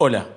Hola, 0.00 0.28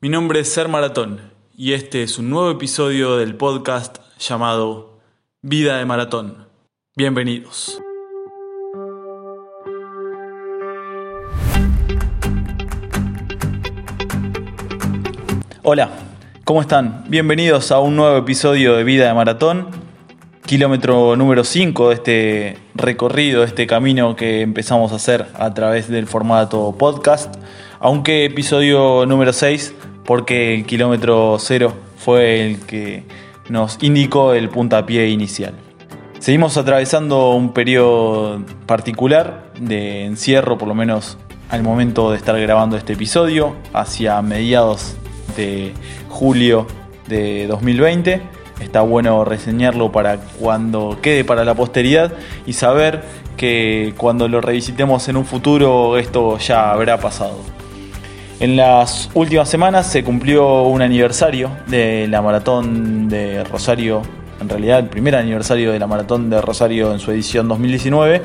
mi 0.00 0.08
nombre 0.08 0.40
es 0.40 0.52
Ser 0.52 0.66
Maratón 0.66 1.20
y 1.56 1.74
este 1.74 2.02
es 2.02 2.18
un 2.18 2.28
nuevo 2.28 2.50
episodio 2.50 3.16
del 3.18 3.36
podcast 3.36 3.98
llamado 4.18 4.98
Vida 5.42 5.78
de 5.78 5.84
Maratón. 5.84 6.48
Bienvenidos. 6.96 7.80
Hola, 15.62 15.90
¿cómo 16.42 16.60
están? 16.60 17.04
Bienvenidos 17.06 17.70
a 17.70 17.78
un 17.78 17.94
nuevo 17.94 18.16
episodio 18.16 18.74
de 18.74 18.82
Vida 18.82 19.06
de 19.06 19.14
Maratón, 19.14 19.68
kilómetro 20.46 21.14
número 21.14 21.44
5 21.44 21.90
de 21.90 21.94
este 21.94 22.58
recorrido, 22.74 23.44
este 23.44 23.68
camino 23.68 24.16
que 24.16 24.40
empezamos 24.40 24.90
a 24.90 24.96
hacer 24.96 25.28
a 25.34 25.54
través 25.54 25.86
del 25.88 26.08
formato 26.08 26.74
podcast, 26.76 27.36
aunque 27.80 28.24
episodio 28.24 29.06
número 29.06 29.32
6 29.32 29.74
porque 30.04 30.54
el 30.54 30.64
kilómetro 30.64 31.36
0 31.38 31.72
fue 31.98 32.46
el 32.46 32.60
que 32.60 33.02
nos 33.48 33.78
indicó 33.82 34.32
el 34.34 34.48
puntapié 34.48 35.08
inicial. 35.08 35.54
Seguimos 36.18 36.56
atravesando 36.56 37.32
un 37.32 37.52
periodo 37.52 38.42
particular 38.66 39.52
de 39.60 40.04
encierro, 40.04 40.58
por 40.58 40.68
lo 40.68 40.74
menos 40.74 41.18
al 41.50 41.62
momento 41.62 42.10
de 42.10 42.16
estar 42.16 42.38
grabando 42.40 42.76
este 42.76 42.94
episodio, 42.94 43.54
hacia 43.72 44.20
mediados 44.22 44.96
de 45.36 45.72
julio 46.08 46.66
de 47.06 47.46
2020. 47.46 48.22
Está 48.60 48.80
bueno 48.80 49.24
reseñarlo 49.24 49.92
para 49.92 50.18
cuando 50.18 50.98
quede 51.02 51.24
para 51.24 51.44
la 51.44 51.54
posteridad 51.54 52.12
y 52.46 52.54
saber 52.54 53.04
que 53.36 53.92
cuando 53.98 54.28
lo 54.28 54.40
revisitemos 54.40 55.08
en 55.08 55.18
un 55.18 55.26
futuro 55.26 55.98
esto 55.98 56.38
ya 56.38 56.72
habrá 56.72 56.98
pasado. 56.98 57.55
En 58.38 58.54
las 58.54 59.08
últimas 59.14 59.48
semanas 59.48 59.86
se 59.86 60.04
cumplió 60.04 60.64
un 60.64 60.82
aniversario 60.82 61.50
de 61.68 62.06
la 62.06 62.20
maratón 62.20 63.08
de 63.08 63.42
Rosario, 63.44 64.02
en 64.42 64.50
realidad 64.50 64.78
el 64.80 64.88
primer 64.90 65.16
aniversario 65.16 65.72
de 65.72 65.78
la 65.78 65.86
maratón 65.86 66.28
de 66.28 66.42
Rosario 66.42 66.92
en 66.92 66.98
su 66.98 67.12
edición 67.12 67.48
2019, 67.48 68.20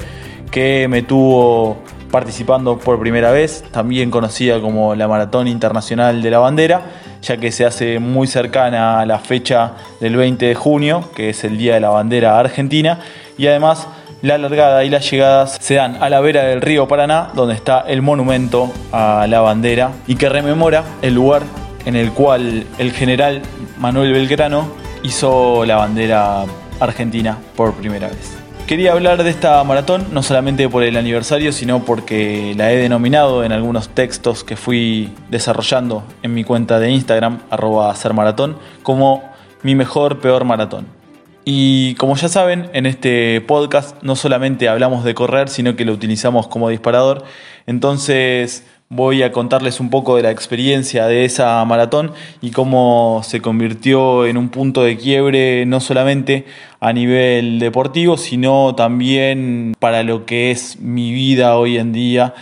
que 0.51 0.87
me 0.89 1.03
tuvo 1.03 1.77
participando 2.11 2.77
por 2.77 2.99
primera 2.99 3.31
vez, 3.31 3.63
también 3.71 4.11
conocida 4.11 4.59
como 4.59 4.95
la 4.95 5.07
Maratón 5.07 5.47
Internacional 5.47 6.21
de 6.21 6.29
la 6.29 6.39
Bandera, 6.39 6.81
ya 7.21 7.37
que 7.37 7.53
se 7.53 7.65
hace 7.65 7.99
muy 7.99 8.27
cercana 8.27 8.99
a 8.99 9.05
la 9.05 9.17
fecha 9.17 9.75
del 10.01 10.17
20 10.17 10.45
de 10.45 10.55
junio, 10.55 11.09
que 11.15 11.29
es 11.29 11.45
el 11.45 11.57
Día 11.57 11.75
de 11.75 11.79
la 11.79 11.89
Bandera 11.89 12.37
Argentina, 12.37 12.99
y 13.37 13.47
además 13.47 13.87
la 14.21 14.37
largada 14.37 14.83
y 14.83 14.89
las 14.89 15.09
llegadas 15.09 15.57
se 15.59 15.75
dan 15.75 16.01
a 16.01 16.09
la 16.09 16.19
vera 16.19 16.43
del 16.43 16.61
río 16.61 16.87
Paraná, 16.87 17.29
donde 17.33 17.55
está 17.55 17.81
el 17.81 18.01
monumento 18.01 18.71
a 18.91 19.25
la 19.27 19.41
bandera 19.41 19.91
y 20.07 20.15
que 20.15 20.29
rememora 20.29 20.83
el 21.01 21.15
lugar 21.15 21.43
en 21.85 21.95
el 21.95 22.11
cual 22.11 22.65
el 22.77 22.91
general 22.91 23.41
Manuel 23.77 24.13
Belgrano 24.13 24.67
hizo 25.03 25.65
la 25.65 25.77
bandera 25.77 26.45
argentina 26.79 27.37
por 27.55 27.73
primera 27.73 28.07
vez. 28.07 28.37
Quería 28.67 28.93
hablar 28.93 29.21
de 29.23 29.29
esta 29.29 29.61
maratón 29.63 30.07
no 30.11 30.23
solamente 30.23 30.69
por 30.69 30.83
el 30.83 30.95
aniversario, 30.95 31.51
sino 31.51 31.83
porque 31.83 32.53
la 32.55 32.71
he 32.71 32.77
denominado 32.77 33.43
en 33.43 33.51
algunos 33.51 33.89
textos 33.89 34.43
que 34.45 34.55
fui 34.55 35.13
desarrollando 35.29 36.03
en 36.23 36.33
mi 36.33 36.43
cuenta 36.45 36.79
de 36.79 36.89
Instagram, 36.89 37.39
arroba 37.49 37.93
maratón, 38.13 38.57
como 38.81 39.23
mi 39.63 39.75
mejor, 39.75 40.19
peor 40.21 40.45
maratón. 40.45 41.00
Y 41.43 41.95
como 41.95 42.15
ya 42.15 42.27
saben, 42.29 42.69
en 42.73 42.85
este 42.85 43.41
podcast 43.41 44.01
no 44.03 44.15
solamente 44.15 44.69
hablamos 44.69 45.03
de 45.03 45.15
correr, 45.15 45.49
sino 45.49 45.75
que 45.75 45.85
lo 45.85 45.93
utilizamos 45.93 46.47
como 46.47 46.69
disparador. 46.69 47.23
Entonces 47.65 48.63
voy 48.89 49.23
a 49.23 49.31
contarles 49.31 49.79
un 49.79 49.89
poco 49.89 50.17
de 50.17 50.23
la 50.23 50.31
experiencia 50.31 51.07
de 51.07 51.23
esa 51.25 51.63
maratón 51.65 52.11
y 52.41 52.51
cómo 52.51 53.21
se 53.23 53.41
convirtió 53.41 54.27
en 54.27 54.37
un 54.37 54.49
punto 54.49 54.83
de 54.83 54.97
quiebre 54.97 55.65
no 55.65 55.79
solamente 55.79 56.45
a 56.79 56.91
nivel 56.93 57.57
deportivo, 57.57 58.17
sino 58.17 58.75
también 58.75 59.73
para 59.79 60.03
lo 60.03 60.25
que 60.25 60.51
es 60.51 60.79
mi 60.79 61.11
vida 61.11 61.57
hoy 61.57 61.77
en 61.77 61.93
día. 61.93 62.35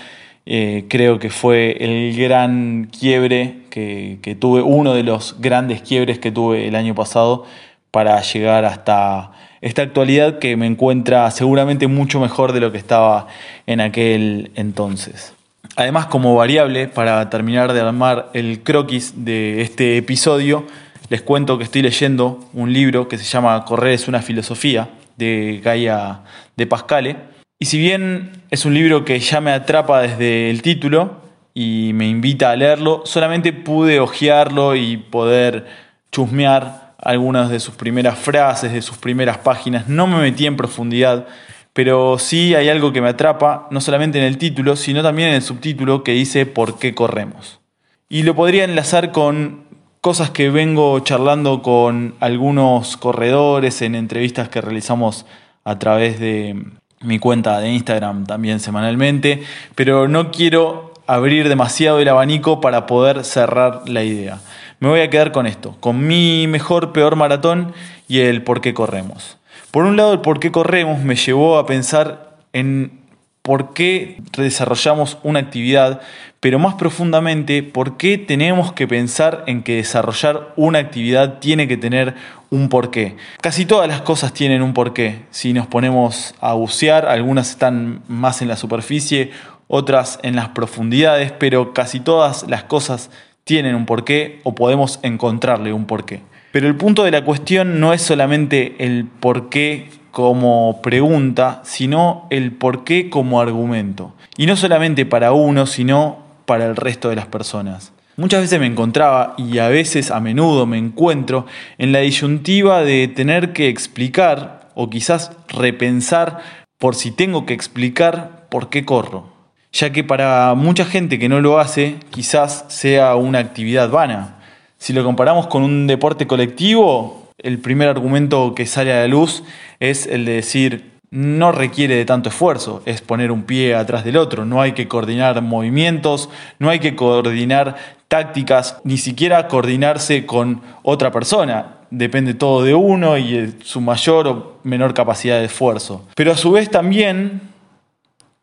Eh, 0.46 0.86
creo 0.90 1.20
que 1.20 1.30
fue 1.30 1.78
el 1.80 2.18
gran 2.18 2.86
quiebre 2.86 3.58
que, 3.70 4.18
que 4.24 4.34
tuve, 4.34 4.64
uno 4.64 4.96
de 4.96 5.04
los 5.04 5.36
grandes 5.40 5.84
quiebres 5.84 6.18
que 6.18 6.32
tuve 6.32 6.68
el 6.68 6.76
año 6.76 6.96
pasado 6.96 7.46
para 7.92 8.22
llegar 8.22 8.66
hasta 8.66 9.32
esta 9.62 9.82
actualidad 9.82 10.40
que 10.40 10.56
me 10.56 10.68
encuentra 10.68 11.30
seguramente 11.32 11.88
mucho 11.88 12.20
mejor 12.20 12.54
de 12.54 12.60
lo 12.60 12.72
que 12.72 12.78
estaba 12.78 13.28
en 13.68 13.82
aquel 13.82 14.52
entonces. 14.56 15.34
Además, 15.76 16.08
como 16.08 16.36
variable, 16.36 16.88
para 16.88 17.30
terminar 17.30 17.74
de 17.74 17.82
armar 17.82 18.30
el 18.34 18.64
croquis 18.64 19.26
de 19.26 19.62
este 19.62 19.98
episodio, 19.98 20.66
les 21.10 21.22
cuento 21.22 21.58
que 21.58 21.64
estoy 21.64 21.82
leyendo 21.82 22.40
un 22.54 22.72
libro 22.72 23.08
que 23.08 23.18
se 23.18 23.24
llama 23.24 23.64
Correr 23.66 23.94
es 23.94 24.08
una 24.08 24.22
filosofía, 24.22 24.90
de 25.18 25.60
Gaia 25.64 26.22
de 26.56 26.68
Pascale. 26.68 27.18
Y 27.60 27.66
si 27.66 27.78
bien 27.78 28.44
es 28.50 28.66
un 28.66 28.74
libro 28.74 29.04
que 29.04 29.20
ya 29.20 29.42
me 29.42 29.52
atrapa 29.52 30.02
desde 30.02 30.50
el 30.50 30.62
título 30.62 31.22
y 31.54 31.92
me 31.94 32.08
invita 32.08 32.52
a 32.52 32.56
leerlo, 32.56 33.02
solamente 33.06 33.52
pude 33.52 34.00
hojearlo 34.00 34.76
y 34.76 34.98
poder 34.98 35.66
chusmear 36.12 36.89
algunas 37.10 37.50
de 37.50 37.60
sus 37.60 37.76
primeras 37.76 38.18
frases, 38.18 38.72
de 38.72 38.82
sus 38.82 38.98
primeras 38.98 39.40
páginas. 39.40 39.88
No 39.88 40.08
me 40.08 40.18
metí 40.18 40.46
en 40.46 40.56
profundidad 40.56 41.28
pero 41.74 42.18
sí 42.18 42.56
hay 42.56 42.68
algo 42.68 42.92
que 42.92 43.02
me 43.02 43.10
atrapa, 43.10 43.68
no 43.72 43.80
solamente 43.80 44.18
en 44.18 44.26
el 44.26 44.38
título, 44.38 44.76
sino 44.76 45.04
también 45.04 45.30
en 45.30 45.36
el 45.36 45.42
subtítulo 45.42 46.04
que 46.04 46.12
dice 46.12 46.46
¿Por 46.46 46.78
qué 46.80 46.94
corremos? 46.94 47.62
Y 48.10 48.24
lo 48.24 48.36
podría 48.36 48.64
enlazar 48.64 49.12
con 49.12 49.64
cosas 50.02 50.30
que 50.32 50.50
vengo 50.50 51.00
charlando 51.02 51.62
con 51.62 52.16
algunos 52.20 52.98
corredores 52.98 53.82
en 53.82 53.96
entrevistas 53.96 54.50
que 54.50 54.62
realizamos 54.62 55.26
a 55.64 55.78
través 55.80 56.20
de 56.20 56.62
mi 57.02 57.20
cuenta 57.20 57.60
de 57.60 57.70
Instagram 57.70 58.26
también 58.26 58.60
semanalmente, 58.60 59.44
pero 59.76 60.08
no 60.08 60.32
quiero 60.32 60.94
abrir 61.06 61.48
demasiado 61.48 62.00
el 62.00 62.10
abanico 62.10 62.62
para 62.62 62.86
poder 62.88 63.24
cerrar 63.24 63.88
la 63.88 64.04
idea. 64.04 64.40
Me 64.80 64.88
voy 64.88 65.02
a 65.02 65.10
quedar 65.10 65.34
con 65.34 65.46
esto, 65.46 65.76
con 65.82 66.08
mi 66.08 66.48
mejor, 66.48 66.94
peor 66.94 67.18
maratón 67.18 67.74
y 68.08 68.20
el 68.20 68.44
por 68.44 68.62
qué 68.62 68.74
corremos. 68.74 69.38
Por 69.72 69.84
un 69.84 69.98
lado, 69.98 70.14
el 70.14 70.22
por 70.22 70.40
qué 70.40 70.52
corremos 70.52 71.04
me 71.04 71.16
llevó 71.16 71.58
a 71.58 71.66
pensar 71.66 72.38
en 72.54 73.00
por 73.42 73.74
qué 73.74 74.22
desarrollamos 74.38 75.18
una 75.22 75.40
actividad, 75.40 76.00
pero 76.40 76.60
más 76.60 76.76
profundamente, 76.76 77.62
por 77.62 77.98
qué 77.98 78.18
tenemos 78.18 78.72
que 78.72 78.88
pensar 78.88 79.44
en 79.48 79.64
que 79.64 79.76
desarrollar 79.76 80.54
una 80.56 80.80
actividad 80.80 81.40
tiene 81.40 81.68
que 81.68 81.76
tener 81.76 82.16
un 82.50 82.70
porqué. 82.70 83.18
Casi 83.42 83.66
todas 83.66 83.88
las 83.90 84.02
cosas 84.02 84.32
tienen 84.34 84.62
un 84.62 84.74
porqué. 84.74 85.24
Si 85.30 85.52
nos 85.52 85.68
ponemos 85.68 86.36
a 86.40 86.54
bucear, 86.54 87.06
algunas 87.06 87.50
están 87.50 88.02
más 88.08 88.42
en 88.42 88.48
la 88.48 88.56
superficie, 88.56 89.32
otras 89.68 90.20
en 90.24 90.38
las 90.38 90.50
profundidades, 90.50 91.34
pero 91.34 91.74
casi 91.74 92.00
todas 92.00 92.48
las 92.48 92.64
cosas 92.64 93.12
tienen 93.44 93.76
un 93.76 93.86
porqué 93.86 94.40
o 94.44 94.56
podemos 94.56 95.00
encontrarle 95.04 95.74
un 95.74 95.86
porqué. 95.86 96.22
Pero 96.52 96.68
el 96.68 96.76
punto 96.76 97.04
de 97.04 97.12
la 97.12 97.24
cuestión 97.24 97.80
no 97.80 97.94
es 97.94 98.02
solamente 98.02 98.76
el 98.80 99.06
por 99.06 99.50
qué 99.50 99.90
como 100.12 100.82
pregunta, 100.82 101.62
sino 101.64 102.28
el 102.30 102.52
por 102.52 102.84
qué 102.84 103.10
como 103.10 103.40
argumento. 103.40 104.14
Y 104.38 104.46
no 104.48 104.56
solamente 104.56 105.06
para 105.06 105.32
uno, 105.32 105.66
sino 105.66 106.20
para 106.46 106.66
el 106.66 106.76
resto 106.76 107.10
de 107.10 107.16
las 107.16 107.28
personas. 107.28 107.94
Muchas 108.18 108.42
veces 108.42 108.60
me 108.60 108.66
encontraba, 108.66 109.36
y 109.38 109.60
a 109.60 109.70
veces 109.70 110.12
a 110.12 110.20
menudo 110.20 110.66
me 110.66 110.78
encuentro, 110.78 111.46
en 111.78 111.92
la 111.92 112.00
disyuntiva 112.00 112.84
de 112.84 113.08
tener 113.08 113.54
que 113.54 113.70
explicar, 113.70 114.70
o 114.76 114.90
quizás 114.90 115.32
repensar 115.48 116.40
por 116.78 116.96
si 116.96 117.12
tengo 117.12 117.46
que 117.46 117.54
explicar 117.54 118.48
por 118.50 118.70
qué 118.70 118.84
corro. 118.86 119.39
Ya 119.72 119.92
que 119.92 120.04
para 120.04 120.54
mucha 120.56 120.86
gente 120.86 121.20
que 121.20 121.30
no 121.30 121.42
lo 121.42 121.60
hace, 121.60 121.98
quizás 122.10 122.66
sea 122.70 123.16
una 123.16 123.40
actividad 123.40 123.90
vana, 123.90 124.38
si 124.78 124.94
lo 124.94 125.04
comparamos 125.04 125.48
con 125.48 125.64
un 125.64 125.88
deporte 125.88 126.26
colectivo, 126.26 127.30
el 127.38 127.60
primer 127.60 127.90
argumento 127.90 128.56
que 128.56 128.66
sale 128.66 128.94
a 128.94 129.02
la 129.02 129.08
luz 129.08 129.44
es 129.80 130.08
el 130.08 130.26
de 130.26 130.34
decir, 130.34 130.92
no 131.12 131.52
requiere 131.52 131.96
de 131.96 132.06
tanto 132.06 132.30
esfuerzo, 132.30 132.82
es 132.86 133.02
poner 133.02 133.32
un 133.32 133.44
pie 133.44 133.76
atrás 133.76 134.04
del 134.04 134.18
otro, 134.18 134.46
no 134.46 134.62
hay 134.62 134.74
que 134.74 134.88
coordinar 134.88 135.42
movimientos, 135.42 136.30
no 136.60 136.70
hay 136.70 136.80
que 136.80 136.96
coordinar 136.96 137.76
tácticas, 138.08 138.80
ni 138.84 138.98
siquiera 138.98 139.48
coordinarse 139.48 140.26
con 140.26 140.62
otra 140.84 141.12
persona, 141.12 141.78
depende 141.92 142.34
todo 142.34 142.64
de 142.64 142.76
uno 142.76 143.18
y 143.18 143.34
de 143.34 143.54
su 143.64 143.82
mayor 143.82 144.28
o 144.28 144.60
menor 144.64 144.94
capacidad 144.94 145.40
de 145.40 145.46
esfuerzo. 145.46 146.06
Pero 146.16 146.32
a 146.32 146.38
su 146.38 146.52
vez 146.52 146.70
también, 146.70 147.42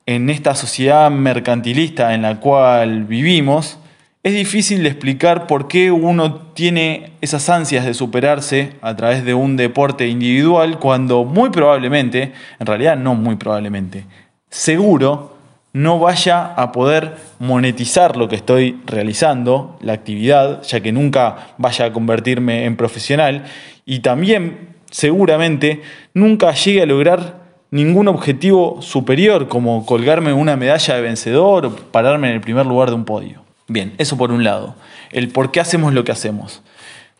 en 0.07 0.31
esta 0.31 0.55
sociedad 0.55 1.11
mercantilista 1.11 2.15
en 2.15 2.23
la 2.23 2.39
cual 2.39 3.05
vivimos, 3.05 3.79
es 4.23 4.35
difícil 4.35 4.85
explicar 4.87 5.47
por 5.47 5.69
qué 5.69 5.91
uno 5.91 6.35
tiene 6.55 7.13
esas 7.21 7.49
ansias 7.49 7.85
de 7.85 7.95
superarse 7.95 8.73
a 8.81 8.97
través 8.97 9.25
de 9.25 9.35
un 9.35 9.57
deporte 9.57 10.09
individual 10.09 10.79
cuando 10.79 11.25
muy 11.25 11.51
probablemente, 11.51 12.33
en 12.59 12.67
realidad 12.67 12.97
no 12.97 13.15
muy 13.15 13.37
probablemente, 13.37 14.05
seguro 14.51 15.37
no 15.73 15.99
vaya 15.99 16.55
a 16.55 16.73
poder 16.73 17.17
monetizar 17.39 18.17
lo 18.17 18.29
que 18.29 18.37
estoy 18.37 18.81
realizando, 18.87 19.77
la 19.81 19.93
actividad, 19.93 20.63
ya 20.63 20.81
que 20.81 20.91
nunca 20.91 21.55
vaya 21.59 21.85
a 21.85 21.93
convertirme 21.93 22.65
en 22.65 22.77
profesional 22.77 23.45
y 23.85 24.01
también 24.01 24.71
seguramente 24.91 25.83
nunca 26.15 26.53
llegue 26.53 26.83
a 26.83 26.87
lograr 26.87 27.46
ningún 27.71 28.09
objetivo 28.09 28.81
superior 28.81 29.49
como 29.49 29.85
colgarme 29.87 30.33
una 30.33 30.57
medalla 30.57 30.95
de 30.95 31.03
vencedor 31.03 31.67
o 31.67 31.77
pararme 31.77 32.29
en 32.29 32.35
el 32.35 32.41
primer 32.41 32.67
lugar 32.67 32.89
de 32.89 32.95
un 32.95 33.05
podio. 33.05 33.43
Bien, 33.69 33.95
eso 33.99 34.17
por 34.17 34.31
un 34.31 34.45
lado, 34.45 34.77
el 35.11 35.29
por 35.29 35.51
qué 35.51 35.61
hacemos 35.61 35.93
lo 35.93 36.05
que 36.05 36.13
hacemos. 36.13 36.63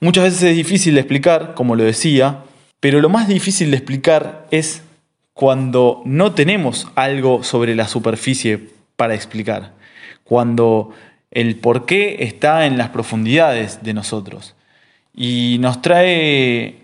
Muchas 0.01 0.25
veces 0.25 0.43
es 0.43 0.57
difícil 0.57 0.95
de 0.95 1.01
explicar, 1.01 1.55
como 1.55 1.75
lo 1.75 1.83
decía, 1.83 2.41
pero 2.81 3.01
lo 3.01 3.09
más 3.09 3.27
difícil 3.27 3.71
de 3.71 3.79
explicar 3.79 4.47
es 4.51 4.83
cuando 5.35 6.03
no 6.05 6.33
tenemos 6.33 6.89
algo 6.95 7.43
sobre 7.43 7.75
la 7.75 7.89
superficie 7.89 8.61
para 8.97 9.15
explicar, 9.15 9.73
cuando 10.25 10.91
el 11.31 11.57
por 11.57 11.85
qué 11.85 12.19
está 12.21 12.67
en 12.67 12.79
las 12.79 12.91
profundidades 12.91 13.83
de 13.83 13.95
nosotros 13.95 14.55
y 15.15 15.57
nos 15.61 15.83
trae 15.83 16.77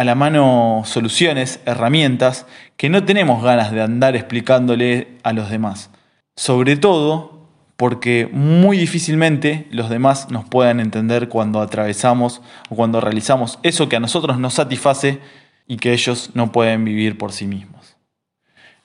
a 0.00 0.04
la 0.04 0.14
mano 0.14 0.80
soluciones, 0.86 1.60
herramientas 1.66 2.46
que 2.78 2.88
no 2.88 3.04
tenemos 3.04 3.44
ganas 3.44 3.70
de 3.70 3.82
andar 3.82 4.16
explicándole 4.16 5.08
a 5.24 5.34
los 5.34 5.50
demás. 5.50 5.90
Sobre 6.36 6.76
todo 6.76 7.48
porque 7.76 8.26
muy 8.32 8.78
difícilmente 8.78 9.68
los 9.70 9.90
demás 9.90 10.30
nos 10.30 10.46
puedan 10.46 10.80
entender 10.80 11.28
cuando 11.28 11.60
atravesamos 11.60 12.40
o 12.70 12.76
cuando 12.76 13.02
realizamos 13.02 13.58
eso 13.62 13.90
que 13.90 13.96
a 13.96 14.00
nosotros 14.00 14.38
nos 14.38 14.54
satisface 14.54 15.20
y 15.66 15.76
que 15.76 15.92
ellos 15.92 16.30
no 16.32 16.50
pueden 16.50 16.86
vivir 16.86 17.18
por 17.18 17.32
sí 17.32 17.46
mismos. 17.46 17.98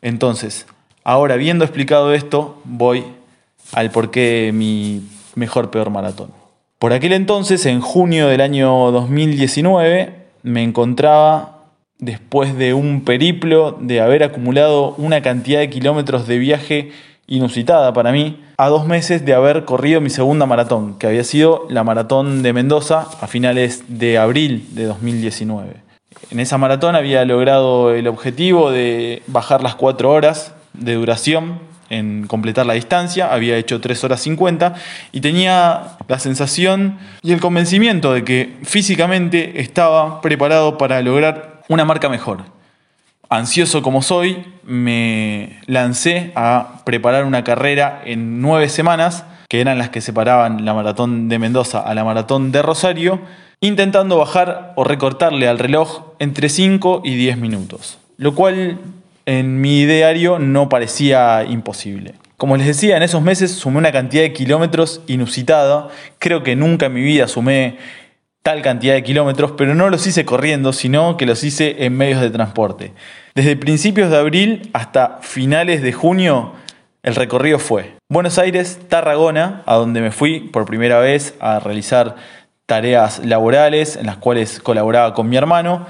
Entonces, 0.02 0.68
ahora 1.06 1.36
habiendo 1.36 1.64
explicado 1.64 2.14
esto, 2.14 2.62
voy 2.66 3.06
al 3.72 3.90
porqué 3.90 4.52
mi 4.54 5.02
mejor 5.36 5.72
peor 5.72 5.92
maratón. 5.92 6.34
Por 6.78 6.92
aquel 6.92 7.14
entonces, 7.14 7.66
en 7.68 7.80
junio 7.80 8.28
del 8.28 8.42
año 8.42 8.92
2019, 8.92 10.25
me 10.46 10.64
encontraba 10.64 11.64
después 11.98 12.56
de 12.56 12.74
un 12.74 13.04
periplo 13.04 13.78
de 13.82 14.00
haber 14.00 14.24
acumulado 14.24 14.94
una 14.98 15.22
cantidad 15.22 15.60
de 15.60 15.70
kilómetros 15.70 16.28
de 16.28 16.38
viaje 16.38 16.92
inusitada 17.28 17.92
para 17.94 18.12
mí, 18.12 18.40
a 18.58 18.68
dos 18.68 18.86
meses 18.86 19.26
de 19.26 19.34
haber 19.34 19.66
corrido 19.66 20.00
mi 20.00 20.12
segunda 20.12 20.46
maratón, 20.46 21.00
que 21.00 21.08
había 21.08 21.24
sido 21.24 21.66
la 21.70 21.84
maratón 21.84 22.44
de 22.44 22.54
Mendoza 22.54 23.08
a 23.20 23.28
finales 23.28 23.84
de 23.88 24.20
abril 24.20 24.68
de 24.72 24.86
2019. 24.86 25.74
En 26.30 26.40
esa 26.40 26.60
maratón 26.60 26.96
había 26.96 27.26
logrado 27.26 27.92
el 27.94 28.08
objetivo 28.08 28.70
de 28.70 29.24
bajar 29.26 29.64
las 29.64 29.76
4 29.76 30.12
horas 30.12 30.54
de 30.74 30.94
duración 30.94 31.60
en 31.90 32.28
completar 32.28 32.66
la 32.66 32.74
distancia, 32.74 33.34
había 33.34 33.58
hecho 33.58 33.82
3 33.82 34.04
horas 34.04 34.22
50 34.22 34.76
y 35.12 35.22
tenía 35.22 35.98
la 36.08 36.20
sensación 36.20 36.98
y 37.22 37.32
el 37.32 37.40
convencimiento 37.40 38.14
de 38.14 38.24
que 38.24 38.58
físicamente 38.64 39.62
estaba 39.62 40.22
preparado 40.22 40.78
para 40.78 41.02
lograr 41.02 41.62
una 41.70 41.86
marca 41.86 42.10
mejor. 42.10 42.44
Ansioso 43.30 43.82
como 43.82 44.02
soy, 44.02 44.46
me 44.64 45.60
lancé 45.66 46.32
a 46.36 46.82
preparar 46.86 47.26
una 47.26 47.44
carrera 47.44 48.02
en 48.06 48.42
9 48.42 48.70
semanas, 48.70 49.26
que 49.50 49.62
eran 49.62 49.78
las 49.78 49.90
que 49.90 50.02
separaban 50.02 50.66
la 50.66 50.74
maratón 50.74 51.28
de 51.28 51.40
Mendoza 51.40 51.80
a 51.80 51.94
la 51.96 52.04
maratón 52.04 52.52
de 52.52 52.62
Rosario, 52.62 53.20
intentando 53.62 54.18
bajar 54.18 54.74
o 54.76 54.84
recortarle 54.84 55.48
al 55.48 55.60
reloj 55.60 56.14
entre 56.20 56.50
5 56.50 57.02
y 57.04 57.16
10 57.16 57.38
minutos, 57.38 57.98
lo 58.18 58.36
cual 58.36 58.78
en 59.26 59.62
mi 59.62 59.82
ideario 59.82 60.40
no 60.40 60.70
parecía 60.70 61.44
imposible. 61.44 62.16
Como 62.38 62.58
les 62.58 62.68
decía, 62.68 62.98
en 62.98 63.04
esos 63.04 63.22
meses 63.22 63.52
sumé 63.52 63.78
una 63.78 63.92
cantidad 63.92 64.24
de 64.24 64.34
kilómetros 64.34 65.02
inusitada, 65.08 65.88
creo 66.20 66.44
que 66.44 66.56
nunca 66.56 66.88
en 66.88 66.94
mi 66.94 67.02
vida 67.02 67.28
sumé 67.28 67.78
tal 68.44 68.62
cantidad 68.62 68.94
de 68.94 69.04
kilómetros, 69.04 69.54
pero 69.54 69.74
no 69.74 69.90
los 69.90 70.06
hice 70.06 70.26
corriendo, 70.26 70.72
sino 70.74 71.18
que 71.18 71.26
los 71.26 71.44
hice 71.44 71.86
en 71.86 71.98
medios 71.98 72.22
de 72.22 72.30
transporte. 72.30 72.94
Desde 73.34 73.56
principios 73.56 74.12
de 74.12 74.18
abril 74.18 74.70
hasta 74.74 75.20
finales 75.22 75.82
de 75.82 75.94
junio, 75.94 76.54
el 77.02 77.16
recorrido 77.16 77.58
fue 77.58 77.96
Buenos 78.10 78.38
Aires, 78.38 78.80
Tarragona, 78.88 79.64
a 79.66 79.76
donde 79.76 80.02
me 80.02 80.12
fui 80.12 80.42
por 80.42 80.66
primera 80.66 81.00
vez 81.00 81.34
a 81.40 81.60
realizar 81.60 82.18
tareas 82.66 83.26
laborales 83.26 83.96
en 83.96 84.06
las 84.06 84.18
cuales 84.18 84.60
colaboraba 84.60 85.14
con 85.14 85.30
mi 85.30 85.38
hermano, 85.38 85.88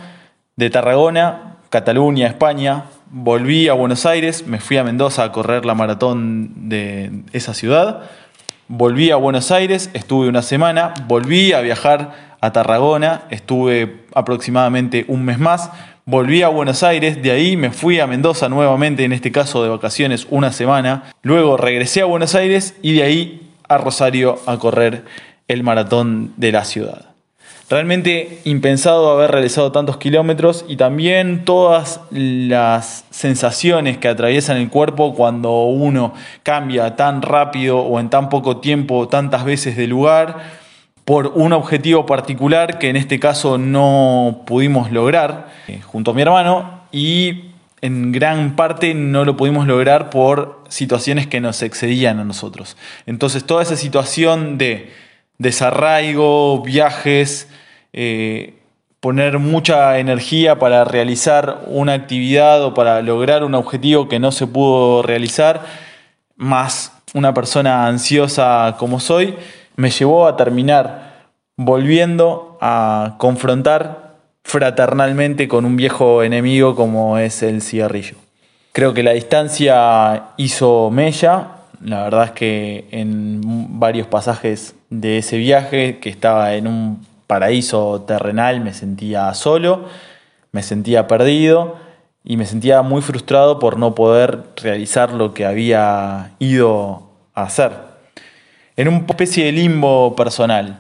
de 0.56 0.70
Tarragona, 0.70 1.58
Cataluña, 1.70 2.28
España, 2.28 2.86
volví 3.18 3.70
a 3.70 3.74
Buenos 3.74 4.06
Aires, 4.06 4.46
me 4.46 4.60
fui 4.60 4.76
a 4.76 4.84
Mendoza 4.84 5.24
a 5.24 5.32
correr 5.32 5.66
la 5.66 5.74
maratón 5.74 6.68
de 6.68 7.24
esa 7.32 7.54
ciudad, 7.54 8.02
volví 8.68 9.10
a 9.10 9.16
Buenos 9.16 9.52
Aires, 9.52 9.90
estuve 9.94 10.28
una 10.28 10.42
semana, 10.42 10.94
volví 11.08 11.54
a 11.54 11.62
viajar 11.62 12.36
a 12.42 12.52
Tarragona, 12.52 13.24
estuve 13.30 14.04
aproximadamente 14.14 15.06
un 15.08 15.24
mes 15.24 15.40
más, 15.40 15.72
volví 16.04 16.42
a 16.42 16.50
Buenos 16.50 16.84
Aires, 16.84 17.24
de 17.24 17.32
ahí 17.32 17.56
me 17.56 17.72
fui 17.72 18.02
a 18.02 18.06
Mendoza 18.06 18.50
nuevamente, 18.50 19.06
en 19.06 19.14
este 19.14 19.32
caso 19.32 19.64
de 19.64 19.70
vacaciones, 19.70 20.28
una 20.30 20.52
semana, 20.52 21.04
luego 21.22 21.56
regresé 21.56 22.02
a 22.02 22.06
Buenos 22.06 22.36
Aires 22.36 22.76
y 22.82 22.96
de 22.96 23.04
ahí 23.04 23.50
a 23.70 23.78
Rosario 23.78 24.40
a 24.46 24.58
correr 24.58 25.06
el 25.48 25.64
maratón 25.64 26.34
de 26.36 26.52
la 26.52 26.66
ciudad. 26.66 27.15
Realmente 27.68 28.42
impensado 28.44 29.10
haber 29.10 29.32
realizado 29.32 29.72
tantos 29.72 29.98
kilómetros 29.98 30.66
y 30.68 30.76
también 30.78 31.46
todas 31.46 32.00
las 32.12 33.06
sensaciones 33.10 33.98
que 33.98 34.08
atraviesan 34.08 34.58
el 34.58 34.70
cuerpo 34.70 35.16
cuando 35.16 35.64
uno 35.64 36.14
cambia 36.44 36.96
tan 36.96 37.24
rápido 37.24 37.80
o 37.80 38.00
en 38.00 38.12
tan 38.12 38.30
poco 38.30 38.58
tiempo 38.58 39.08
tantas 39.08 39.46
veces 39.46 39.76
de 39.78 39.88
lugar 39.88 40.66
por 41.06 41.28
un 41.34 41.54
objetivo 41.54 42.06
particular 42.06 42.78
que 42.78 42.90
en 42.90 42.98
este 42.98 43.20
caso 43.20 43.58
no 43.58 44.44
pudimos 44.46 44.92
lograr 44.92 45.52
eh, 45.68 45.82
junto 45.82 46.12
a 46.12 46.14
mi 46.14 46.22
hermano 46.22 46.82
y 46.92 47.46
en 47.82 48.12
gran 48.12 48.56
parte 48.56 48.94
no 48.94 49.26
lo 49.26 49.36
pudimos 49.38 49.66
lograr 49.66 50.12
por 50.12 50.64
situaciones 50.70 51.26
que 51.26 51.42
nos 51.42 51.64
excedían 51.64 52.20
a 52.20 52.26
nosotros. 52.26 52.78
Entonces 53.08 53.44
toda 53.44 53.64
esa 53.64 53.76
situación 53.76 54.60
de 54.60 54.92
desarraigo, 55.38 56.62
viajes, 56.62 57.48
eh, 57.94 58.54
poner 59.00 59.40
mucha 59.40 60.00
energía 60.00 60.58
para 60.58 60.84
realizar 60.84 61.64
una 61.68 61.94
actividad 61.94 62.64
o 62.64 62.74
para 62.74 63.02
lograr 63.02 63.44
un 63.44 63.54
objetivo 63.54 64.08
que 64.08 64.20
no 64.20 64.32
se 64.32 64.48
pudo 64.48 65.04
realizar, 65.04 65.62
más 66.36 66.92
una 67.14 67.34
persona 67.34 67.88
ansiosa 67.88 68.76
como 68.80 69.00
soy, 69.00 69.36
me 69.76 69.90
llevó 69.90 70.28
a 70.28 70.36
terminar 70.36 71.28
volviendo 71.58 72.58
a 72.62 73.16
confrontar 73.18 74.16
fraternalmente 74.44 75.48
con 75.48 75.66
un 75.66 75.76
viejo 75.76 76.24
enemigo 76.24 76.76
como 76.76 77.18
es 77.18 77.42
el 77.44 77.62
cigarrillo. 77.62 78.16
Creo 78.72 78.94
que 78.94 79.04
la 79.04 79.12
distancia 79.12 80.30
hizo 80.38 80.90
mella, 80.92 81.48
la 81.82 82.04
verdad 82.04 82.26
es 82.26 82.32
que 82.32 82.88
en 82.92 83.42
varios 83.80 84.08
pasajes 84.08 84.75
de 84.90 85.18
ese 85.18 85.38
viaje, 85.38 86.00
que 86.00 86.10
estaba 86.10 86.54
en 86.54 86.68
un 86.68 87.06
paraíso 87.28 88.02
terrenal, 88.08 88.62
me 88.62 88.74
sentía 88.74 89.34
solo, 89.34 89.86
me 90.52 90.64
sentía 90.64 91.08
perdido 91.08 91.78
y 92.24 92.38
me 92.38 92.46
sentía 92.46 92.82
muy 92.82 93.02
frustrado 93.02 93.60
por 93.60 93.78
no 93.78 93.96
poder 93.96 94.44
realizar 94.56 95.14
lo 95.14 95.34
que 95.34 95.46
había 95.46 96.32
ido 96.40 97.10
a 97.34 97.44
hacer. 97.44 97.72
En 98.76 98.88
una 98.88 99.06
especie 99.08 99.46
de 99.46 99.52
limbo 99.52 100.16
personal. 100.16 100.80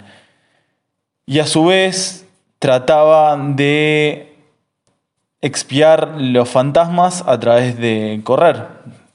Y 1.25 1.39
a 1.39 1.47
su 1.47 1.65
vez 1.65 2.25
trataba 2.59 3.38
de 3.38 4.35
expiar 5.41 6.15
los 6.19 6.50
fantasmas 6.50 7.24
a 7.27 7.39
través 7.39 7.77
de 7.77 8.21
correr, 8.24 8.65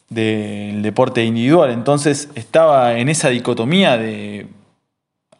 del 0.09 0.82
deporte 0.82 1.25
individual. 1.25 1.70
Entonces 1.70 2.28
estaba 2.35 2.99
en 2.99 3.09
esa 3.09 3.28
dicotomía 3.28 3.97
de 3.97 4.47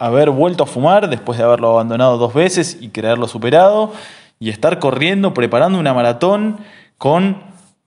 haber 0.00 0.30
vuelto 0.30 0.64
a 0.64 0.66
fumar 0.66 1.09
después 1.09 1.38
de 1.38 1.45
haberlo 1.45 1.71
abandonado 1.71 2.16
dos 2.16 2.35
veces 2.35 2.78
y 2.80 2.88
creerlo 2.88 3.28
superado 3.28 3.92
y 4.40 4.49
estar 4.49 4.78
corriendo, 4.78 5.35
preparando 5.35 5.78
una 5.78 5.92
maratón 5.92 6.57
con 6.97 7.42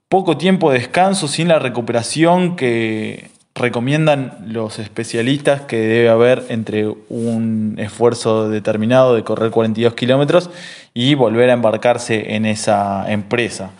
poco 0.09 0.37
tiempo 0.37 0.71
de 0.71 0.77
descanso, 0.77 1.27
sin 1.27 1.47
la 1.47 1.57
recuperación 1.57 2.55
que 2.55 3.31
recomiendan 3.55 4.37
los 4.45 4.77
especialistas 4.77 5.61
que 5.61 5.77
debe 5.77 6.09
haber 6.09 6.45
entre 6.49 6.87
un 6.87 7.75
esfuerzo 7.79 8.47
determinado 8.47 9.15
de 9.15 9.23
correr 9.23 9.49
42 9.49 9.95
kilómetros 9.95 10.51
y 10.93 11.15
volver 11.15 11.49
a 11.49 11.53
embarcarse 11.53 12.35
en 12.35 12.45
esa 12.45 13.11
empresa. 13.11 13.71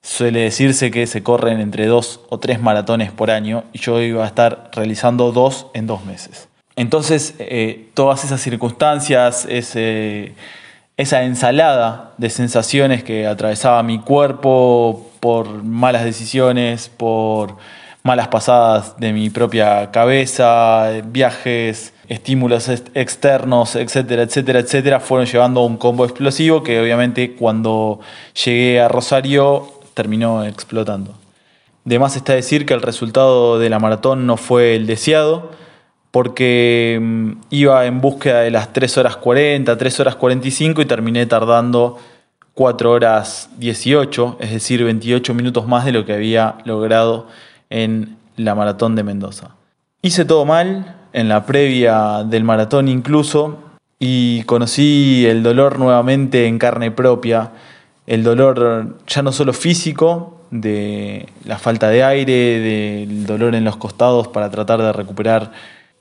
Suele 0.00 0.40
decirse 0.40 0.90
que 0.90 1.06
se 1.06 1.22
corren 1.22 1.60
entre 1.60 1.86
dos 1.86 2.20
o 2.30 2.38
tres 2.38 2.58
maratones 2.58 3.12
por 3.12 3.30
año 3.30 3.64
y 3.74 3.80
yo 3.80 4.00
iba 4.00 4.24
a 4.24 4.28
estar 4.28 4.70
realizando 4.72 5.30
dos 5.30 5.66
en 5.74 5.86
dos 5.86 6.06
meses. 6.06 6.48
Entonces, 6.76 7.34
eh, 7.38 7.88
todas 7.94 8.24
esas 8.24 8.40
circunstancias, 8.40 9.46
esa 9.48 11.22
ensalada 11.22 12.12
de 12.18 12.30
sensaciones 12.30 13.02
que 13.02 13.26
atravesaba 13.26 13.82
mi 13.82 13.98
cuerpo 13.98 15.10
por 15.20 15.64
malas 15.64 16.04
decisiones, 16.04 16.88
por 16.88 17.56
malas 18.02 18.28
pasadas 18.28 18.98
de 18.98 19.12
mi 19.12 19.30
propia 19.30 19.90
cabeza, 19.90 20.90
viajes, 21.06 21.92
estímulos 22.08 22.68
externos, 22.68 23.74
etcétera, 23.74 24.22
etcétera, 24.22 24.60
etcétera, 24.60 25.00
fueron 25.00 25.26
llevando 25.26 25.60
a 25.60 25.66
un 25.66 25.76
combo 25.76 26.04
explosivo 26.04 26.62
que 26.62 26.80
obviamente 26.80 27.34
cuando 27.34 27.98
llegué 28.44 28.80
a 28.80 28.88
Rosario 28.88 29.66
terminó 29.94 30.44
explotando. 30.44 31.14
De 31.84 31.98
más 31.98 32.16
está 32.16 32.34
decir 32.34 32.66
que 32.66 32.74
el 32.74 32.82
resultado 32.82 33.58
de 33.58 33.70
la 33.70 33.78
maratón 33.78 34.26
no 34.26 34.36
fue 34.36 34.76
el 34.76 34.86
deseado, 34.86 35.50
porque 36.10 36.98
mm, 37.00 37.30
iba 37.50 37.86
en 37.86 38.00
búsqueda 38.00 38.40
de 38.40 38.50
las 38.50 38.72
3 38.72 38.98
horas 38.98 39.16
40, 39.16 39.76
3 39.76 40.00
horas 40.00 40.16
45 40.16 40.82
y 40.82 40.86
terminé 40.86 41.26
tardando 41.26 41.98
4 42.54 42.90
horas 42.90 43.50
18, 43.58 44.38
es 44.40 44.50
decir, 44.50 44.82
28 44.82 45.34
minutos 45.34 45.66
más 45.66 45.84
de 45.84 45.92
lo 45.92 46.06
que 46.06 46.14
había 46.14 46.56
logrado 46.64 47.26
en 47.68 48.16
la 48.36 48.54
maratón 48.54 48.96
de 48.96 49.02
Mendoza. 49.02 49.50
Hice 50.02 50.24
todo 50.24 50.44
mal, 50.44 50.96
en 51.12 51.28
la 51.28 51.44
previa 51.44 52.24
del 52.24 52.44
maratón 52.44 52.88
incluso, 52.88 53.58
y 53.98 54.42
conocí 54.44 55.26
el 55.26 55.42
dolor 55.42 55.78
nuevamente 55.78 56.46
en 56.46 56.58
carne 56.58 56.90
propia, 56.90 57.50
el 58.06 58.22
dolor 58.22 58.98
ya 59.06 59.22
no 59.22 59.32
solo 59.32 59.52
físico, 59.52 60.36
de 60.50 61.28
la 61.44 61.58
falta 61.58 61.88
de 61.88 62.04
aire, 62.04 62.60
del 62.60 63.26
dolor 63.26 63.54
en 63.54 63.64
los 63.64 63.76
costados 63.76 64.28
para 64.28 64.50
tratar 64.50 64.80
de 64.80 64.92
recuperar 64.92 65.52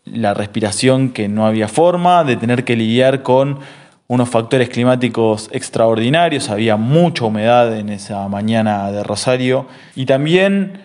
la 0.06 0.34
respiración 0.34 1.10
que 1.10 1.28
no 1.28 1.46
había 1.46 1.68
forma, 1.68 2.24
de 2.24 2.36
tener 2.36 2.64
que 2.64 2.76
lidiar 2.76 3.24
con 3.24 3.60
unos 4.08 4.30
factores 4.30 4.70
climáticos 4.70 5.50
extraordinarios, 5.52 6.50
había 6.50 6.78
mucha 6.78 7.26
humedad 7.26 7.76
en 7.76 7.90
esa 7.90 8.28
mañana 8.28 8.92
de 8.92 9.04
Rosario 9.04 9.68
y 9.96 10.06
también 10.06 10.80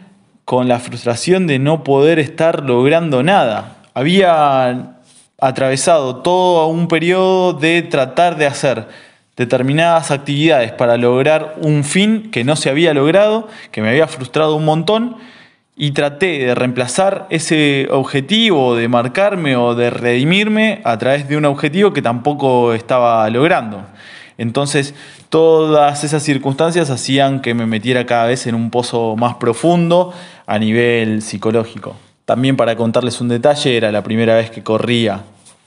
con 0.46 0.68
la 0.68 0.78
frustración 0.78 1.46
de 1.46 1.58
no 1.58 1.84
poder 1.84 2.18
estar 2.18 2.64
logrando 2.64 3.22
nada. 3.22 3.76
Había 3.94 4.96
atravesado 5.38 6.16
todo 6.16 6.66
un 6.68 6.88
periodo 6.88 7.52
de 7.52 7.82
tratar 7.82 8.36
de 8.36 8.46
hacer 8.46 8.88
determinadas 9.36 10.10
actividades 10.10 10.72
para 10.72 10.96
lograr 10.96 11.56
un 11.62 11.84
fin 11.84 12.30
que 12.30 12.44
no 12.44 12.56
se 12.56 12.68
había 12.68 12.92
logrado, 12.94 13.48
que 13.70 13.80
me 13.80 13.90
había 13.90 14.06
frustrado 14.06 14.56
un 14.56 14.64
montón, 14.64 15.16
y 15.82 15.92
traté 15.92 16.40
de 16.40 16.54
reemplazar 16.54 17.26
ese 17.30 17.88
objetivo, 17.90 18.76
de 18.76 18.87
marcarme 18.87 19.56
o 19.56 19.75
de 19.75 19.88
redimirme 19.88 20.82
a 20.84 20.99
través 20.99 21.26
de 21.26 21.38
un 21.38 21.46
objetivo 21.46 21.94
que 21.94 22.02
tampoco 22.02 22.75
estaba 22.75 23.30
logrando. 23.30 23.87
Entonces, 24.37 24.94
todas 25.30 26.04
esas 26.04 26.22
circunstancias 26.22 26.90
hacían 26.90 27.40
que 27.40 27.54
me 27.54 27.64
metiera 27.64 28.04
cada 28.04 28.26
vez 28.26 28.46
en 28.46 28.56
un 28.56 28.68
pozo 28.68 29.16
más 29.16 29.37
profundo 29.37 30.12
a 30.46 30.58
nivel 30.58 31.22
psicológico. 31.22 31.96
También 32.26 32.58
para 32.58 32.76
contarles 32.76 33.18
un 33.22 33.28
detalle, 33.28 33.75
era 33.75 33.90
la 33.90 34.02
primera 34.02 34.34
vez 34.37 34.50
que 34.50 34.62
corría 34.62 35.22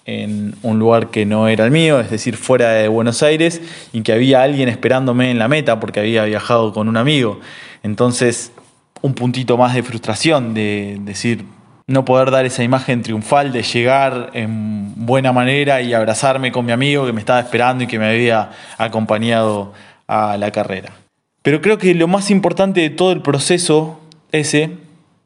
en 0.05 0.53
un 0.61 0.77
lugar 0.77 1.07
que 1.07 1.25
no 1.25 1.47
era 1.47 1.65
el 1.65 1.71
mío, 1.71 1.99
es 1.99 2.11
decir, 2.11 2.37
fuera 2.37 2.69
de 2.73 2.87
Buenos 2.87 3.23
Aires, 3.23 3.63
y 3.93 4.03
que 4.03 4.13
había 4.13 4.43
alguien 4.43 4.69
esperándome 4.69 5.31
en 5.31 5.39
la 5.39 5.47
meta 5.47 5.79
porque 5.79 6.01
había 6.01 6.23
viajado 6.25 6.71
con 6.71 6.87
un 6.87 6.97
amigo. 6.97 7.39
Entonces, 7.81 8.51
un 9.03 9.13
puntito 9.13 9.57
más 9.57 9.73
de 9.75 9.83
frustración, 9.83 10.53
de 10.53 10.97
decir, 11.01 11.45
no 11.87 12.05
poder 12.05 12.31
dar 12.31 12.45
esa 12.45 12.63
imagen 12.63 13.01
triunfal 13.03 13.51
de 13.51 13.61
llegar 13.61 14.31
en 14.33 14.93
buena 15.05 15.33
manera 15.33 15.81
y 15.81 15.93
abrazarme 15.93 16.53
con 16.53 16.65
mi 16.65 16.71
amigo 16.71 17.05
que 17.05 17.11
me 17.11 17.19
estaba 17.19 17.41
esperando 17.41 17.83
y 17.83 17.87
que 17.87 17.99
me 17.99 18.07
había 18.07 18.51
acompañado 18.77 19.73
a 20.07 20.37
la 20.37 20.51
carrera. 20.51 20.93
Pero 21.41 21.61
creo 21.61 21.77
que 21.77 21.93
lo 21.93 22.07
más 22.07 22.31
importante 22.31 22.79
de 22.79 22.89
todo 22.89 23.11
el 23.11 23.21
proceso 23.21 23.99
ese 24.31 24.71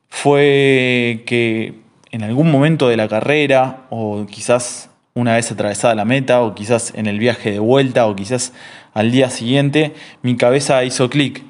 fue 0.10 1.22
que 1.28 1.76
en 2.10 2.24
algún 2.24 2.50
momento 2.50 2.88
de 2.90 2.98
la 2.98 3.08
carrera, 3.08 3.84
o 3.92 4.26
quizás 4.26 4.90
una 5.14 5.36
vez 5.36 5.52
atravesada 5.52 5.94
la 5.94 6.06
meta, 6.06 6.42
o 6.42 6.56
quizás 6.56 6.94
en 6.96 7.06
el 7.06 7.20
viaje 7.20 7.52
de 7.52 7.60
vuelta, 7.60 8.08
o 8.08 8.16
quizás 8.16 8.54
al 8.96 9.12
día 9.12 9.30
siguiente, 9.30 9.94
mi 10.24 10.36
cabeza 10.36 10.84
hizo 10.84 11.12
clic 11.12 11.44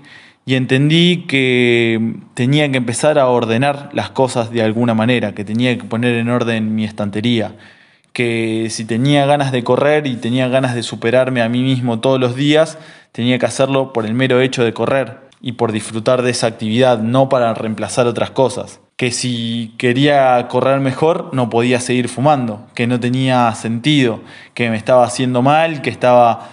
y 0.48 0.56
entendí 0.56 1.25
que 1.27 2.16
tenía 2.34 2.72
que 2.72 2.77
empezar 2.77 3.20
a 3.20 3.27
ordenar 3.27 3.89
las 3.92 4.12
cosas 4.12 4.50
de 4.50 4.62
alguna 4.63 4.94
manera, 4.94 5.36
que 5.36 5.44
tenía 5.44 5.77
que 5.77 5.84
poner 5.84 6.16
en 6.16 6.30
orden 6.30 6.74
mi 6.74 6.86
estantería, 6.86 7.56
que 8.13 8.70
si 8.70 8.86
tenía 8.86 9.25
ganas 9.25 9.51
de 9.51 9.66
correr 9.66 10.08
y 10.08 10.16
tenía 10.16 10.48
ganas 10.48 10.74
de 10.74 10.84
superarme 10.84 11.42
a 11.42 11.50
mí 11.50 11.63
mismo 11.63 12.00
todos 12.00 12.18
los 12.18 12.38
días, 12.38 12.77
tenía 13.12 13.39
que 13.39 13.46
hacerlo 13.46 13.92
por 13.92 14.06
el 14.06 14.13
mero 14.13 14.39
hecho 14.39 14.63
de 14.63 14.72
correr 14.72 15.18
y 15.42 15.51
por 15.51 15.74
disfrutar 15.74 16.22
de 16.22 16.32
esa 16.32 16.48
actividad, 16.48 17.00
no 17.00 17.27
para 17.27 17.54
reemplazar 17.54 18.08
otras 18.08 18.32
cosas. 18.32 18.80
Que 18.96 19.12
si 19.12 19.74
quería 19.77 20.48
correr 20.48 20.80
mejor 20.80 21.30
no 21.34 21.50
podía 21.50 21.82
seguir 21.82 22.08
fumando, 22.08 22.66
que 22.74 22.88
no 22.88 23.01
tenía 23.01 23.54
sentido, 23.54 24.22
que 24.54 24.70
me 24.70 24.77
estaba 24.77 25.04
haciendo 25.04 25.42
mal, 25.42 25.82
que 25.82 25.89
estaba 25.89 26.51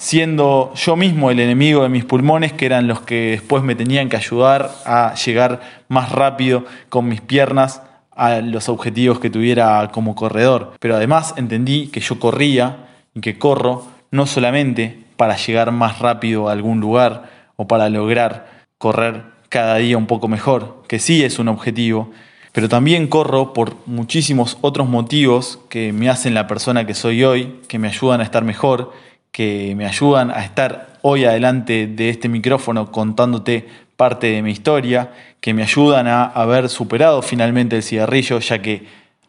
siendo 0.00 0.72
yo 0.76 0.96
mismo 0.96 1.30
el 1.30 1.40
enemigo 1.40 1.82
de 1.82 1.90
mis 1.90 2.06
pulmones, 2.06 2.54
que 2.54 2.64
eran 2.64 2.88
los 2.88 3.02
que 3.02 3.32
después 3.32 3.62
me 3.62 3.74
tenían 3.74 4.08
que 4.08 4.16
ayudar 4.16 4.70
a 4.86 5.14
llegar 5.14 5.60
más 5.88 6.10
rápido 6.10 6.64
con 6.88 7.06
mis 7.06 7.20
piernas 7.20 7.82
a 8.16 8.40
los 8.40 8.70
objetivos 8.70 9.20
que 9.20 9.28
tuviera 9.28 9.90
como 9.92 10.14
corredor. 10.14 10.72
Pero 10.80 10.96
además 10.96 11.34
entendí 11.36 11.88
que 11.88 12.00
yo 12.00 12.18
corría 12.18 12.88
y 13.14 13.20
que 13.20 13.38
corro 13.38 13.84
no 14.10 14.24
solamente 14.24 14.98
para 15.18 15.36
llegar 15.36 15.70
más 15.70 15.98
rápido 15.98 16.48
a 16.48 16.52
algún 16.52 16.80
lugar 16.80 17.30
o 17.56 17.68
para 17.68 17.90
lograr 17.90 18.64
correr 18.78 19.24
cada 19.50 19.76
día 19.76 19.98
un 19.98 20.06
poco 20.06 20.28
mejor, 20.28 20.82
que 20.88 20.98
sí 20.98 21.22
es 21.22 21.38
un 21.38 21.48
objetivo, 21.48 22.10
pero 22.52 22.70
también 22.70 23.06
corro 23.06 23.52
por 23.52 23.76
muchísimos 23.84 24.56
otros 24.62 24.88
motivos 24.88 25.58
que 25.68 25.92
me 25.92 26.08
hacen 26.08 26.32
la 26.32 26.46
persona 26.46 26.86
que 26.86 26.94
soy 26.94 27.22
hoy, 27.22 27.60
que 27.68 27.78
me 27.78 27.88
ayudan 27.88 28.20
a 28.20 28.24
estar 28.24 28.44
mejor, 28.44 28.92
que 29.32 29.74
me 29.76 29.86
ayudan 29.86 30.30
a 30.30 30.44
estar 30.44 30.98
hoy 31.02 31.24
adelante 31.24 31.86
de 31.86 32.08
este 32.08 32.28
micrófono 32.28 32.90
contándote 32.90 33.68
parte 33.96 34.28
de 34.28 34.42
mi 34.42 34.50
historia, 34.50 35.12
que 35.40 35.54
me 35.54 35.62
ayudan 35.62 36.06
a 36.06 36.24
haber 36.24 36.68
superado 36.68 37.22
finalmente 37.22 37.76
el 37.76 37.82
cigarrillo, 37.82 38.38
ya 38.40 38.60
que 38.60 38.86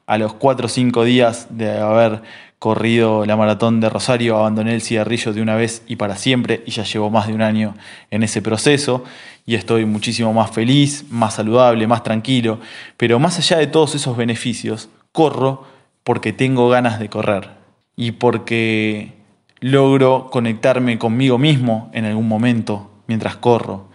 a 0.08 0.17
los 0.17 0.34
4 0.34 0.65
o 0.65 0.70
5 0.70 1.03
días 1.03 1.48
de 1.50 1.79
haber 1.79 2.22
corrido 2.60 3.25
la 3.25 3.36
maratón 3.36 3.79
de 3.79 3.89
Rosario, 3.89 4.38
abandoné 4.38 4.75
el 4.75 4.81
cigarrillo 4.81 5.34
de 5.34 5.41
una 5.41 5.55
vez 5.55 5.84
y 5.88 5.96
para 5.96 6.15
siempre 6.15 6.62
y 6.65 6.72
ya 6.72 6.84
llevo 6.84 7.10
más 7.10 7.27
de 7.27 7.34
un 7.34 7.41
año 7.41 7.75
en 8.12 8.24
ese 8.24 8.41
proceso 8.41 9.03
y 9.46 9.55
estoy 9.55 9.86
muchísimo 9.86 10.31
más 10.31 10.51
feliz, 10.51 11.05
más 11.10 11.36
saludable, 11.36 11.88
más 11.88 12.03
tranquilo. 12.03 12.60
Pero 12.98 13.20
más 13.20 13.39
allá 13.39 13.58
de 13.58 13.67
todos 13.67 13.96
esos 13.96 14.15
beneficios, 14.15 14.89
corro 15.12 15.65
porque 16.03 16.34
tengo 16.34 16.70
ganas 16.70 17.00
de 17.00 17.10
correr 17.10 17.50
y 17.96 18.12
porque 18.12 19.21
logro 19.62 20.30
conectarme 20.32 20.98
conmigo 20.98 21.38
mismo 21.38 21.89
en 21.94 22.06
algún 22.06 22.27
momento 22.27 22.89
mientras 23.08 23.38
corro. 23.38 23.89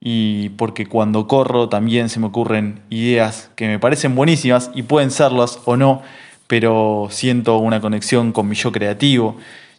Y 0.00 0.50
porque 0.50 0.86
cuando 0.86 1.28
corro 1.28 1.68
también 1.68 2.08
se 2.08 2.18
me 2.18 2.26
ocurren 2.26 2.82
ideas 2.90 3.50
que 3.54 3.68
me 3.68 3.78
parecen 3.78 4.16
buenísimas 4.16 4.70
y 4.74 4.82
pueden 4.82 5.12
serlas 5.12 5.60
o 5.64 5.76
no, 5.76 6.02
pero 6.48 7.06
siento 7.10 7.58
una 7.58 7.80
conexión 7.80 8.32
con 8.32 8.48
mi 8.48 8.56
yo 8.56 8.72
creativo 8.72 9.36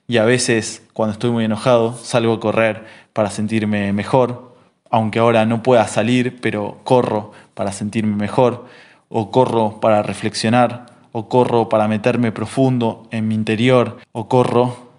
y 0.08 0.18
a 0.18 0.26
veces 0.26 0.82
cuando 0.94 1.14
estoy 1.14 1.32
muy 1.32 1.46
enojado 1.46 1.94
salgo 1.98 2.34
a 2.34 2.40
correr 2.40 2.86
para 3.12 3.30
sentirme 3.30 3.92
mejor, 3.92 4.56
aunque 4.90 5.20
ahora 5.20 5.46
no 5.46 5.62
pueda 5.62 5.88
salir, 5.88 6.40
pero 6.42 6.80
corro 6.86 7.32
para 7.54 7.74
sentirme 7.74 8.16
mejor, 8.16 8.66
o 9.10 9.30
corro 9.30 9.80
para 9.82 10.04
reflexionar, 10.04 10.86
o 11.12 11.28
corro 11.28 11.68
para 11.68 11.88
meterme 11.88 12.32
profundo 12.32 13.08
en 13.12 13.28
mi 13.28 13.36
interior, 13.36 13.98
o 14.14 14.28
corro 14.30 14.93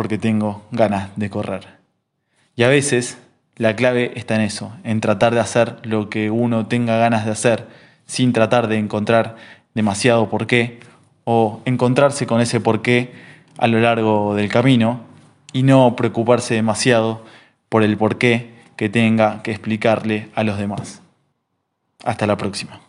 porque 0.00 0.16
tengo 0.16 0.62
ganas 0.70 1.10
de 1.16 1.28
correr. 1.28 1.76
Y 2.56 2.62
a 2.62 2.68
veces 2.68 3.18
la 3.56 3.76
clave 3.76 4.12
está 4.16 4.34
en 4.34 4.40
eso, 4.40 4.72
en 4.82 5.02
tratar 5.02 5.34
de 5.34 5.40
hacer 5.40 5.76
lo 5.82 6.08
que 6.08 6.30
uno 6.30 6.68
tenga 6.68 6.96
ganas 6.96 7.26
de 7.26 7.32
hacer, 7.32 7.66
sin 8.06 8.32
tratar 8.32 8.68
de 8.68 8.78
encontrar 8.78 9.36
demasiado 9.74 10.30
por 10.30 10.46
qué 10.46 10.80
o 11.24 11.60
encontrarse 11.66 12.26
con 12.26 12.40
ese 12.40 12.60
porqué 12.60 13.12
a 13.58 13.66
lo 13.66 13.78
largo 13.78 14.34
del 14.34 14.48
camino 14.48 15.02
y 15.52 15.64
no 15.64 15.94
preocuparse 15.96 16.54
demasiado 16.54 17.22
por 17.68 17.82
el 17.82 17.98
porqué 17.98 18.54
que 18.76 18.88
tenga 18.88 19.42
que 19.42 19.50
explicarle 19.50 20.30
a 20.34 20.44
los 20.44 20.56
demás. 20.56 21.02
Hasta 22.04 22.26
la 22.26 22.38
próxima. 22.38 22.78